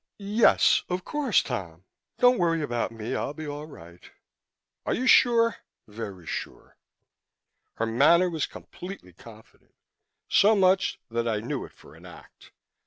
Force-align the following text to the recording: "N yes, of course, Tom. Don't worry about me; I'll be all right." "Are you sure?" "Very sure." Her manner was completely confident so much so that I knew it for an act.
"N 0.19 0.25
yes, 0.29 0.81
of 0.89 1.05
course, 1.05 1.43
Tom. 1.43 1.85
Don't 2.17 2.39
worry 2.39 2.63
about 2.63 2.91
me; 2.91 3.15
I'll 3.15 3.35
be 3.35 3.45
all 3.45 3.67
right." 3.67 4.03
"Are 4.83 4.95
you 4.95 5.05
sure?" 5.05 5.57
"Very 5.87 6.25
sure." 6.25 6.75
Her 7.75 7.85
manner 7.85 8.27
was 8.27 8.47
completely 8.47 9.13
confident 9.13 9.75
so 10.27 10.55
much 10.55 10.93
so 11.07 11.13
that 11.13 11.27
I 11.27 11.39
knew 11.45 11.65
it 11.65 11.71
for 11.71 11.93
an 11.93 12.07
act. 12.07 12.49